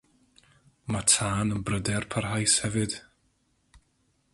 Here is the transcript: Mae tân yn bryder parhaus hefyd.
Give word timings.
Mae 0.91 1.05
tân 1.11 1.53
yn 1.57 1.61
bryder 1.67 2.09
parhaus 2.11 2.57
hefyd. 2.63 3.01